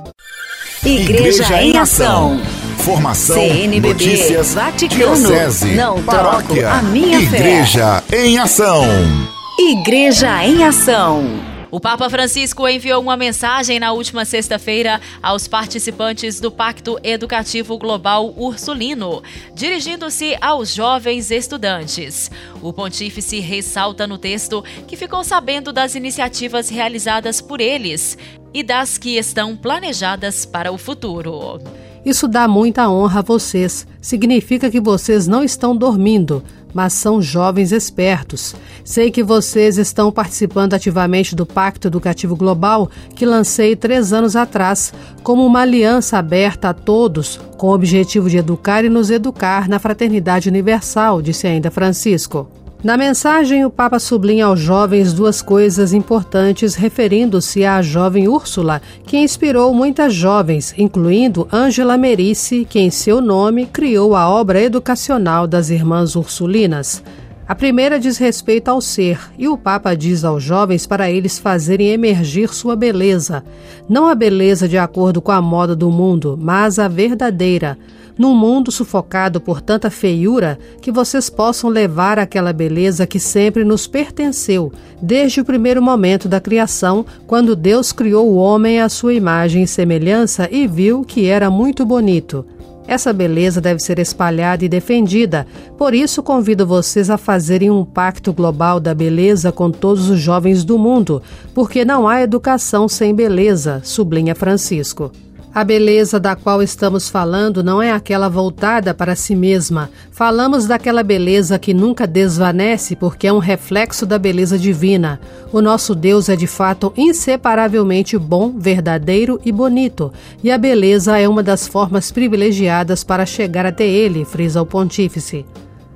Igreja, 0.84 1.42
Igreja 1.42 1.62
em 1.62 1.76
Ação. 1.76 2.40
Formação, 2.78 3.36
CNBB, 3.36 3.88
notícias, 3.88 4.54
Vaticano, 4.54 5.16
diocese, 5.16 5.74
não 5.74 6.02
paróquia, 6.02 6.70
a 6.70 6.82
minha 6.82 7.20
Igreja 7.20 8.02
fé. 8.06 8.24
em 8.24 8.38
Ação. 8.38 9.37
Igreja 9.60 10.46
em 10.46 10.62
Ação. 10.62 11.24
O 11.68 11.80
Papa 11.80 12.08
Francisco 12.08 12.68
enviou 12.68 13.02
uma 13.02 13.16
mensagem 13.16 13.80
na 13.80 13.90
última 13.90 14.24
sexta-feira 14.24 15.00
aos 15.20 15.48
participantes 15.48 16.38
do 16.38 16.48
Pacto 16.48 16.96
Educativo 17.02 17.76
Global 17.76 18.32
Ursulino, 18.36 19.20
dirigindo-se 19.56 20.36
aos 20.40 20.72
jovens 20.72 21.32
estudantes. 21.32 22.30
O 22.62 22.72
pontífice 22.72 23.40
ressalta 23.40 24.06
no 24.06 24.16
texto 24.16 24.62
que 24.86 24.96
ficou 24.96 25.24
sabendo 25.24 25.72
das 25.72 25.96
iniciativas 25.96 26.68
realizadas 26.68 27.40
por 27.40 27.60
eles 27.60 28.16
e 28.54 28.62
das 28.62 28.96
que 28.96 29.18
estão 29.18 29.56
planejadas 29.56 30.46
para 30.46 30.70
o 30.70 30.78
futuro. 30.78 31.60
Isso 32.04 32.28
dá 32.28 32.46
muita 32.46 32.88
honra 32.88 33.18
a 33.18 33.22
vocês. 33.22 33.86
Significa 34.00 34.70
que 34.70 34.80
vocês 34.80 35.26
não 35.26 35.42
estão 35.42 35.76
dormindo, 35.76 36.44
mas 36.74 36.92
são 36.92 37.20
jovens 37.20 37.72
espertos. 37.72 38.54
Sei 38.84 39.10
que 39.10 39.22
vocês 39.22 39.78
estão 39.78 40.12
participando 40.12 40.74
ativamente 40.74 41.34
do 41.34 41.46
Pacto 41.46 41.88
Educativo 41.88 42.36
Global 42.36 42.90
que 43.14 43.26
lancei 43.26 43.74
três 43.74 44.12
anos 44.12 44.36
atrás, 44.36 44.92
como 45.22 45.44
uma 45.44 45.60
aliança 45.60 46.18
aberta 46.18 46.70
a 46.70 46.74
todos, 46.74 47.40
com 47.56 47.68
o 47.68 47.74
objetivo 47.74 48.28
de 48.30 48.38
educar 48.38 48.84
e 48.84 48.88
nos 48.88 49.10
educar 49.10 49.68
na 49.68 49.78
fraternidade 49.78 50.48
universal, 50.48 51.20
disse 51.22 51.46
ainda 51.46 51.70
Francisco. 51.70 52.48
Na 52.82 52.96
mensagem, 52.96 53.64
o 53.64 53.70
Papa 53.70 53.98
sublinha 53.98 54.46
aos 54.46 54.60
jovens 54.60 55.12
duas 55.12 55.42
coisas 55.42 55.92
importantes, 55.92 56.76
referindo-se 56.76 57.64
à 57.64 57.82
jovem 57.82 58.28
Úrsula, 58.28 58.80
que 59.04 59.16
inspirou 59.16 59.74
muitas 59.74 60.14
jovens, 60.14 60.72
incluindo 60.78 61.48
Angela 61.52 61.98
Merice, 61.98 62.64
que 62.64 62.78
em 62.78 62.88
seu 62.88 63.20
nome 63.20 63.66
criou 63.66 64.14
a 64.14 64.30
obra 64.30 64.62
educacional 64.62 65.44
das 65.44 65.70
Irmãs 65.70 66.14
Ursulinas. 66.14 67.02
A 67.48 67.54
primeira 67.54 67.98
diz 67.98 68.16
respeito 68.16 68.68
ao 68.68 68.80
ser, 68.80 69.18
e 69.36 69.48
o 69.48 69.58
Papa 69.58 69.96
diz 69.96 70.22
aos 70.22 70.44
jovens 70.44 70.86
para 70.86 71.10
eles 71.10 71.36
fazerem 71.36 71.88
emergir 71.88 72.54
sua 72.54 72.76
beleza. 72.76 73.42
Não 73.88 74.06
a 74.06 74.14
beleza 74.14 74.68
de 74.68 74.78
acordo 74.78 75.20
com 75.20 75.32
a 75.32 75.42
moda 75.42 75.74
do 75.74 75.90
mundo, 75.90 76.38
mas 76.40 76.78
a 76.78 76.86
verdadeira 76.86 77.76
num 78.18 78.34
mundo 78.34 78.72
sufocado 78.72 79.40
por 79.40 79.60
tanta 79.60 79.88
feiura, 79.88 80.58
que 80.82 80.90
vocês 80.90 81.30
possam 81.30 81.70
levar 81.70 82.18
aquela 82.18 82.52
beleza 82.52 83.06
que 83.06 83.20
sempre 83.20 83.64
nos 83.64 83.86
pertenceu, 83.86 84.72
desde 85.00 85.40
o 85.40 85.44
primeiro 85.44 85.80
momento 85.80 86.28
da 86.28 86.40
criação, 86.40 87.06
quando 87.26 87.54
Deus 87.54 87.92
criou 87.92 88.28
o 88.28 88.36
homem 88.36 88.80
à 88.80 88.88
sua 88.88 89.14
imagem 89.14 89.62
e 89.62 89.68
semelhança 89.68 90.48
e 90.50 90.66
viu 90.66 91.04
que 91.04 91.26
era 91.26 91.48
muito 91.48 91.86
bonito. 91.86 92.44
Essa 92.88 93.12
beleza 93.12 93.60
deve 93.60 93.80
ser 93.80 93.98
espalhada 93.98 94.64
e 94.64 94.68
defendida. 94.68 95.46
Por 95.76 95.92
isso, 95.92 96.22
convido 96.22 96.66
vocês 96.66 97.10
a 97.10 97.18
fazerem 97.18 97.70
um 97.70 97.84
pacto 97.84 98.32
global 98.32 98.80
da 98.80 98.94
beleza 98.94 99.52
com 99.52 99.70
todos 99.70 100.08
os 100.08 100.18
jovens 100.18 100.64
do 100.64 100.78
mundo, 100.78 101.22
porque 101.54 101.84
não 101.84 102.08
há 102.08 102.22
educação 102.22 102.88
sem 102.88 103.14
beleza, 103.14 103.82
sublinha 103.84 104.34
Francisco. 104.34 105.12
A 105.54 105.64
beleza 105.64 106.20
da 106.20 106.36
qual 106.36 106.62
estamos 106.62 107.08
falando 107.08 107.64
não 107.64 107.82
é 107.82 107.90
aquela 107.90 108.28
voltada 108.28 108.92
para 108.92 109.16
si 109.16 109.34
mesma. 109.34 109.90
Falamos 110.12 110.66
daquela 110.66 111.02
beleza 111.02 111.58
que 111.58 111.72
nunca 111.72 112.06
desvanece 112.06 112.94
porque 112.94 113.26
é 113.26 113.32
um 113.32 113.38
reflexo 113.38 114.04
da 114.04 114.18
beleza 114.18 114.58
divina. 114.58 115.18
O 115.50 115.60
nosso 115.60 115.94
Deus 115.94 116.28
é 116.28 116.36
de 116.36 116.46
fato 116.46 116.92
inseparavelmente 116.96 118.16
bom, 118.18 118.52
verdadeiro 118.56 119.40
e 119.44 119.50
bonito, 119.50 120.12
e 120.44 120.50
a 120.50 120.58
beleza 120.58 121.18
é 121.18 121.26
uma 121.26 121.42
das 121.42 121.66
formas 121.66 122.12
privilegiadas 122.12 123.02
para 123.02 123.24
chegar 123.24 123.64
até 123.64 123.86
ele, 123.86 124.24
frisa 124.24 124.60
o 124.60 124.66
pontífice. 124.66 125.46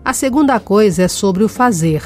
A 0.04 0.12
segunda 0.12 0.58
coisa 0.58 1.02
é 1.02 1.08
sobre 1.08 1.44
o 1.44 1.48
fazer. 1.48 2.02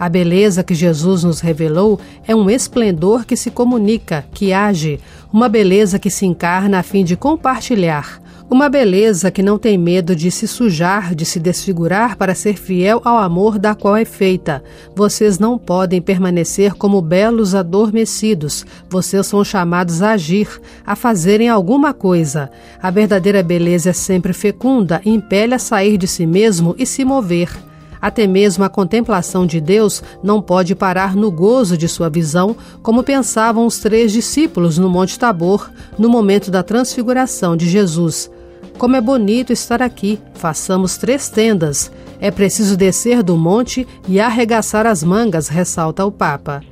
A 0.00 0.08
beleza 0.08 0.64
que 0.64 0.74
Jesus 0.74 1.24
nos 1.24 1.40
revelou 1.40 2.00
é 2.26 2.34
um 2.34 2.48
esplendor 2.48 3.26
que 3.26 3.36
se 3.36 3.50
comunica, 3.50 4.24
que 4.32 4.50
age, 4.50 4.98
uma 5.30 5.46
beleza 5.46 5.98
que 5.98 6.08
se 6.08 6.24
encarna 6.24 6.78
a 6.78 6.82
fim 6.82 7.04
de 7.04 7.16
compartilhar. 7.16 8.18
Uma 8.48 8.70
beleza 8.70 9.30
que 9.30 9.42
não 9.42 9.58
tem 9.58 9.76
medo 9.76 10.16
de 10.16 10.30
se 10.30 10.48
sujar, 10.48 11.14
de 11.14 11.26
se 11.26 11.38
desfigurar 11.38 12.16
para 12.16 12.34
ser 12.34 12.56
fiel 12.56 13.02
ao 13.04 13.18
amor 13.18 13.58
da 13.58 13.74
qual 13.74 13.94
é 13.94 14.06
feita. 14.06 14.64
Vocês 14.96 15.38
não 15.38 15.58
podem 15.58 16.00
permanecer 16.00 16.74
como 16.76 17.02
belos 17.02 17.54
adormecidos. 17.54 18.64
Vocês 18.88 19.26
são 19.26 19.44
chamados 19.44 20.00
a 20.00 20.12
agir, 20.12 20.48
a 20.84 20.96
fazerem 20.96 21.50
alguma 21.50 21.92
coisa. 21.92 22.50
A 22.82 22.90
verdadeira 22.90 23.42
beleza 23.42 23.90
é 23.90 23.92
sempre 23.92 24.32
fecunda, 24.32 25.02
impele 25.04 25.52
a 25.52 25.58
sair 25.58 25.98
de 25.98 26.08
si 26.08 26.24
mesmo 26.24 26.74
e 26.78 26.86
se 26.86 27.04
mover. 27.04 27.69
Até 28.00 28.26
mesmo 28.26 28.64
a 28.64 28.68
contemplação 28.68 29.46
de 29.46 29.60
Deus 29.60 30.02
não 30.22 30.40
pode 30.40 30.74
parar 30.74 31.14
no 31.14 31.30
gozo 31.30 31.76
de 31.76 31.86
sua 31.86 32.08
visão, 32.08 32.56
como 32.82 33.02
pensavam 33.02 33.66
os 33.66 33.78
três 33.78 34.12
discípulos 34.12 34.78
no 34.78 34.88
Monte 34.88 35.18
Tabor, 35.18 35.70
no 35.98 36.08
momento 36.08 36.50
da 36.50 36.62
transfiguração 36.62 37.56
de 37.56 37.68
Jesus. 37.68 38.30
Como 38.78 38.96
é 38.96 39.00
bonito 39.00 39.52
estar 39.52 39.82
aqui. 39.82 40.18
Façamos 40.32 40.96
três 40.96 41.28
tendas. 41.28 41.92
É 42.18 42.30
preciso 42.30 42.76
descer 42.76 43.22
do 43.22 43.36
monte 43.36 43.86
e 44.08 44.18
arregaçar 44.18 44.86
as 44.86 45.02
mangas, 45.04 45.48
ressalta 45.48 46.04
o 46.04 46.10
Papa. 46.10 46.62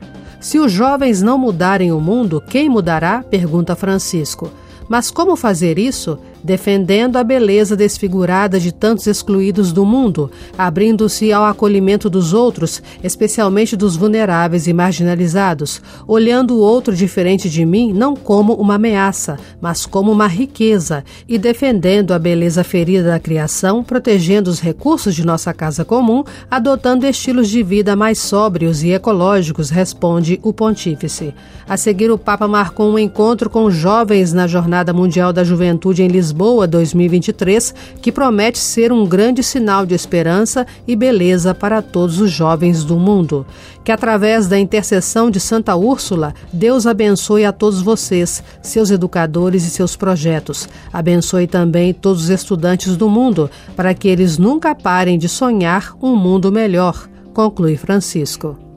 Se 0.40 0.58
os 0.58 0.72
jovens 0.72 1.20
não 1.20 1.36
mudarem 1.36 1.92
o 1.92 2.00
mundo, 2.00 2.42
quem 2.46 2.68
mudará? 2.68 3.22
pergunta 3.22 3.76
Francisco. 3.76 4.50
Mas 4.88 5.10
como 5.10 5.36
fazer 5.36 5.78
isso? 5.78 6.18
Defendendo 6.42 7.16
a 7.16 7.24
beleza 7.24 7.76
desfigurada 7.76 8.58
de 8.60 8.72
tantos 8.72 9.06
excluídos 9.06 9.72
do 9.72 9.84
mundo, 9.84 10.30
abrindo-se 10.56 11.32
ao 11.32 11.44
acolhimento 11.44 12.08
dos 12.08 12.32
outros, 12.32 12.82
especialmente 13.02 13.76
dos 13.76 13.96
vulneráveis 13.96 14.66
e 14.66 14.72
marginalizados, 14.72 15.82
olhando 16.06 16.54
o 16.54 16.60
outro 16.60 16.94
diferente 16.94 17.50
de 17.50 17.64
mim 17.64 17.92
não 17.92 18.14
como 18.14 18.54
uma 18.54 18.76
ameaça, 18.76 19.38
mas 19.60 19.84
como 19.84 20.12
uma 20.12 20.26
riqueza, 20.26 21.04
e 21.28 21.38
defendendo 21.38 22.12
a 22.12 22.18
beleza 22.18 22.62
ferida 22.64 23.08
da 23.08 23.20
criação, 23.20 23.82
protegendo 23.82 24.50
os 24.50 24.60
recursos 24.60 25.14
de 25.14 25.26
nossa 25.26 25.52
casa 25.52 25.84
comum, 25.84 26.24
adotando 26.50 27.06
estilos 27.06 27.48
de 27.48 27.62
vida 27.62 27.96
mais 27.96 28.18
sóbrios 28.18 28.82
e 28.82 28.92
ecológicos, 28.92 29.70
responde 29.70 30.38
o 30.42 30.52
pontífice. 30.52 31.34
A 31.68 31.76
seguir, 31.76 32.10
o 32.10 32.16
Papa 32.16 32.48
marcou 32.48 32.90
um 32.90 32.98
encontro 32.98 33.50
com 33.50 33.70
jovens 33.70 34.32
na 34.32 34.46
Jornada 34.46 34.92
Mundial 34.92 35.32
da 35.32 35.44
Juventude 35.44 36.02
em 36.02 36.08
Lisboa 36.08 36.27
Lisboa 36.28 36.66
2023, 36.66 37.74
que 38.02 38.12
promete 38.12 38.58
ser 38.58 38.92
um 38.92 39.06
grande 39.06 39.42
sinal 39.42 39.86
de 39.86 39.94
esperança 39.94 40.66
e 40.86 40.94
beleza 40.94 41.54
para 41.54 41.80
todos 41.80 42.20
os 42.20 42.30
jovens 42.30 42.84
do 42.84 42.98
mundo. 42.98 43.46
Que 43.82 43.90
através 43.90 44.46
da 44.46 44.58
intercessão 44.58 45.30
de 45.30 45.40
Santa 45.40 45.74
Úrsula, 45.74 46.34
Deus 46.52 46.86
abençoe 46.86 47.46
a 47.46 47.52
todos 47.52 47.80
vocês, 47.80 48.42
seus 48.62 48.90
educadores 48.90 49.66
e 49.66 49.70
seus 49.70 49.96
projetos. 49.96 50.68
Abençoe 50.92 51.46
também 51.46 51.94
todos 51.94 52.24
os 52.24 52.28
estudantes 52.28 52.94
do 52.94 53.08
mundo, 53.08 53.50
para 53.74 53.94
que 53.94 54.06
eles 54.06 54.36
nunca 54.36 54.74
parem 54.74 55.18
de 55.18 55.30
sonhar 55.30 55.96
um 56.02 56.14
mundo 56.14 56.52
melhor, 56.52 57.08
conclui 57.32 57.78
Francisco. 57.78 58.67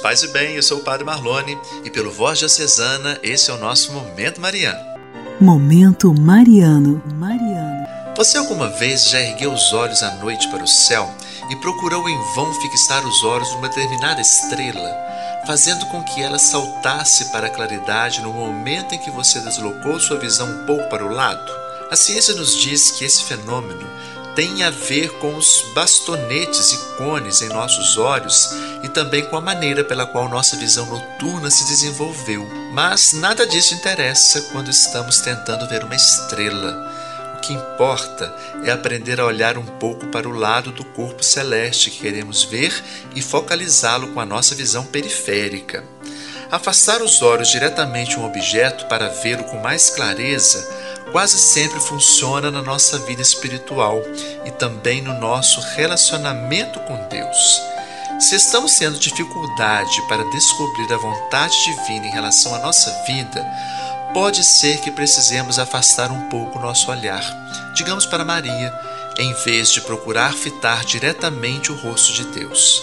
Paz 0.00 0.22
e 0.22 0.28
bem, 0.28 0.56
eu 0.56 0.62
sou 0.62 0.78
o 0.78 0.82
Padre 0.82 1.04
Marlone 1.04 1.58
e 1.84 1.90
pelo 1.90 2.10
Voz 2.10 2.38
Diocesana, 2.38 3.18
esse 3.22 3.50
é 3.50 3.52
o 3.54 3.58
nosso 3.58 3.92
Momento 3.92 4.40
Mariano. 4.40 4.80
Momento 5.38 6.14
Mariano. 6.18 7.02
Mariano. 7.16 7.86
Você 8.16 8.38
alguma 8.38 8.70
vez 8.70 9.10
já 9.10 9.20
ergueu 9.20 9.52
os 9.52 9.74
olhos 9.74 10.02
à 10.02 10.14
noite 10.14 10.48
para 10.48 10.64
o 10.64 10.66
céu 10.66 11.14
e 11.50 11.56
procurou 11.56 12.08
em 12.08 12.34
vão 12.34 12.50
fixar 12.54 13.04
os 13.04 13.22
olhos 13.24 13.52
numa 13.52 13.68
determinada 13.68 14.22
estrela, 14.22 14.90
fazendo 15.46 15.84
com 15.86 16.02
que 16.02 16.22
ela 16.22 16.38
saltasse 16.38 17.26
para 17.26 17.48
a 17.48 17.50
claridade 17.50 18.22
no 18.22 18.32
momento 18.32 18.94
em 18.94 18.98
que 18.98 19.10
você 19.10 19.38
deslocou 19.40 20.00
sua 20.00 20.18
visão 20.18 20.48
um 20.48 20.64
pouco 20.64 20.88
para 20.88 21.04
o 21.04 21.12
lado? 21.12 21.52
A 21.90 21.96
ciência 21.96 22.32
nos 22.36 22.56
diz 22.56 22.92
que 22.92 23.04
esse 23.04 23.22
fenômeno 23.24 23.86
tem 24.34 24.62
a 24.62 24.70
ver 24.70 25.10
com 25.18 25.34
os 25.36 25.64
bastonetes 25.74 26.72
e 26.72 26.96
cones 26.96 27.42
em 27.42 27.48
nossos 27.48 27.98
olhos 27.98 28.50
e 28.82 28.88
também 28.88 29.24
com 29.26 29.36
a 29.36 29.40
maneira 29.40 29.84
pela 29.84 30.06
qual 30.06 30.28
nossa 30.28 30.56
visão 30.56 30.86
noturna 30.86 31.50
se 31.50 31.66
desenvolveu. 31.66 32.46
Mas 32.72 33.12
nada 33.12 33.46
disso 33.46 33.74
interessa 33.74 34.40
quando 34.52 34.70
estamos 34.70 35.20
tentando 35.20 35.68
ver 35.68 35.84
uma 35.84 35.94
estrela. 35.94 36.90
O 37.36 37.40
que 37.40 37.52
importa 37.52 38.34
é 38.64 38.70
aprender 38.70 39.20
a 39.20 39.26
olhar 39.26 39.58
um 39.58 39.66
pouco 39.66 40.06
para 40.06 40.28
o 40.28 40.32
lado 40.32 40.72
do 40.72 40.84
corpo 40.84 41.22
celeste 41.22 41.90
que 41.90 42.00
queremos 42.00 42.44
ver 42.44 42.72
e 43.14 43.20
focalizá-lo 43.20 44.08
com 44.08 44.20
a 44.20 44.26
nossa 44.26 44.54
visão 44.54 44.86
periférica. 44.86 45.84
Afastar 46.50 47.02
os 47.02 47.22
olhos 47.22 47.48
diretamente 47.48 48.18
um 48.18 48.26
objeto 48.26 48.86
para 48.86 49.08
vê-lo 49.08 49.44
com 49.44 49.58
mais 49.58 49.90
clareza 49.90 50.91
quase 51.12 51.38
sempre 51.38 51.78
funciona 51.78 52.50
na 52.50 52.62
nossa 52.62 52.98
vida 53.00 53.20
espiritual 53.22 54.02
e 54.44 54.50
também 54.50 55.02
no 55.02 55.12
nosso 55.20 55.60
relacionamento 55.76 56.80
com 56.80 56.96
Deus. 57.08 57.62
Se 58.18 58.34
estamos 58.34 58.76
tendo 58.76 58.98
dificuldade 58.98 60.00
para 60.08 60.24
descobrir 60.30 60.92
a 60.92 60.96
vontade 60.96 61.54
divina 61.64 62.06
em 62.06 62.10
relação 62.10 62.54
à 62.54 62.58
nossa 62.58 62.90
vida, 63.06 63.46
pode 64.14 64.42
ser 64.42 64.78
que 64.80 64.90
precisemos 64.90 65.58
afastar 65.58 66.10
um 66.10 66.28
pouco 66.28 66.58
o 66.58 66.62
nosso 66.62 66.90
olhar. 66.90 67.22
Digamos 67.74 68.06
para 68.06 68.24
Maria, 68.24 68.72
em 69.18 69.32
vez 69.44 69.70
de 69.70 69.80
procurar 69.82 70.32
fitar 70.32 70.84
diretamente 70.84 71.70
o 71.70 71.76
rosto 71.76 72.12
de 72.12 72.24
Deus. 72.26 72.82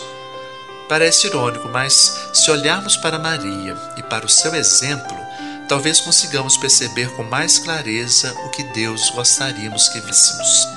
Parece 0.87 1.27
irônico, 1.27 1.69
mas 1.69 2.29
se 2.33 2.49
olharmos 2.51 2.97
para 2.97 3.19
Maria 3.19 3.77
e 3.95 4.03
para 4.03 4.25
o 4.25 4.29
seu 4.29 4.53
exemplo, 4.55 5.28
talvez 5.69 6.01
consigamos 6.01 6.57
perceber 6.57 7.11
com 7.11 7.23
mais 7.23 7.59
clareza 7.59 8.33
o 8.45 8.49
que 8.49 8.63
Deus 8.63 9.11
gostaríamos 9.11 9.87
que 9.89 10.01
víssemos. 10.01 10.67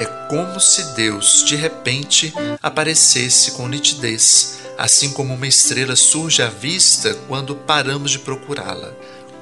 É 0.00 0.04
como 0.28 0.58
se 0.58 0.82
Deus, 0.94 1.44
de 1.44 1.54
repente, 1.54 2.34
aparecesse 2.60 3.52
com 3.52 3.68
nitidez, 3.68 4.58
assim 4.76 5.12
como 5.12 5.32
uma 5.32 5.46
estrela 5.46 5.94
surge 5.94 6.42
à 6.42 6.48
vista 6.48 7.14
quando 7.28 7.54
paramos 7.54 8.10
de 8.10 8.18
procurá-la. 8.18 8.92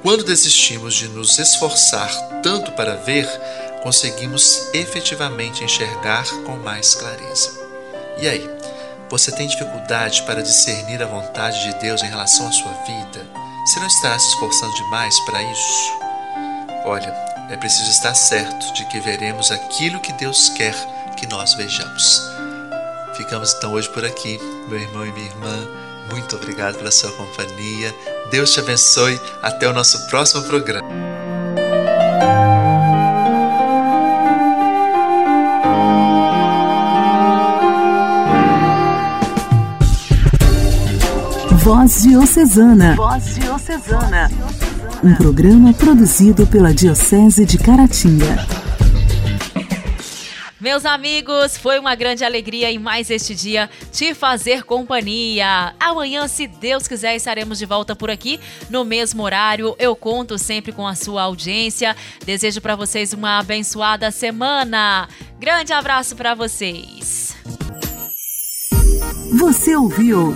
Quando 0.03 0.23
desistimos 0.23 0.93
de 0.93 1.07
nos 1.07 1.39
esforçar 1.39 2.11
tanto 2.43 2.71
para 2.73 2.97
ver, 2.97 3.27
conseguimos 3.81 4.69
efetivamente 4.73 5.63
enxergar 5.63 6.25
com 6.45 6.57
mais 6.57 6.93
clareza. 6.93 7.59
E 8.19 8.27
aí, 8.27 8.47
você 9.09 9.31
tem 9.31 9.47
dificuldade 9.47 10.21
para 10.23 10.43
discernir 10.43 11.01
a 11.01 11.07
vontade 11.07 11.63
de 11.63 11.79
Deus 11.79 12.03
em 12.03 12.07
relação 12.07 12.47
à 12.47 12.51
sua 12.51 12.73
vida? 12.83 13.40
Você 13.65 13.79
não 13.79 13.87
está 13.87 14.17
se 14.17 14.29
esforçando 14.29 14.73
demais 14.73 15.19
para 15.21 15.43
isso? 15.43 15.99
Olha, 16.83 17.13
é 17.49 17.55
preciso 17.57 17.91
estar 17.91 18.15
certo 18.15 18.73
de 18.73 18.85
que 18.85 18.99
veremos 18.99 19.51
aquilo 19.51 19.99
que 19.99 20.11
Deus 20.13 20.49
quer 20.49 20.73
que 21.15 21.27
nós 21.27 21.53
vejamos. 21.53 22.21
Ficamos 23.15 23.53
então 23.53 23.73
hoje 23.73 23.87
por 23.89 24.03
aqui, 24.03 24.39
meu 24.67 24.79
irmão 24.79 25.05
e 25.05 25.11
minha 25.11 25.27
irmã. 25.27 25.67
Muito 26.09 26.35
obrigado 26.35 26.77
pela 26.77 26.91
sua 26.91 27.11
companhia. 27.11 27.95
Deus 28.31 28.51
te 28.51 28.59
abençoe. 28.59 29.19
Até 29.43 29.67
o 29.67 29.73
nosso 29.73 30.07
próximo 30.07 30.43
programa. 30.43 31.20
Voz 41.63 42.01
Diocesana. 42.01 42.95
Voz 42.95 43.35
Diocesana. 43.35 44.31
Um 45.03 45.13
programa 45.13 45.71
produzido 45.71 46.47
pela 46.47 46.73
Diocese 46.73 47.45
de 47.45 47.59
Caratinga. 47.59 48.47
Meus 50.59 50.87
amigos, 50.87 51.55
foi 51.57 51.77
uma 51.77 51.93
grande 51.93 52.25
alegria 52.25 52.71
em 52.71 52.79
mais 52.79 53.11
este 53.11 53.35
dia 53.35 53.69
te 53.91 54.15
fazer 54.15 54.63
companhia. 54.63 55.75
Amanhã, 55.79 56.27
se 56.27 56.47
Deus 56.47 56.87
quiser, 56.87 57.15
estaremos 57.15 57.59
de 57.59 57.67
volta 57.67 57.95
por 57.95 58.09
aqui 58.09 58.39
no 58.67 58.83
mesmo 58.83 59.21
horário. 59.21 59.75
Eu 59.77 59.95
conto 59.95 60.39
sempre 60.39 60.71
com 60.71 60.87
a 60.87 60.95
sua 60.95 61.21
audiência. 61.21 61.95
Desejo 62.25 62.59
para 62.59 62.75
vocês 62.75 63.13
uma 63.13 63.37
abençoada 63.37 64.09
semana. 64.09 65.07
Grande 65.39 65.73
abraço 65.73 66.15
para 66.15 66.33
vocês. 66.33 67.35
Você 69.37 69.75
ouviu 69.75 70.35